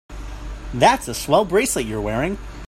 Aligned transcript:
That's 0.73 1.07
a 1.07 1.13
swell 1.13 1.45
bracelet 1.45 1.85
you're 1.85 2.01
wearing. 2.01 2.39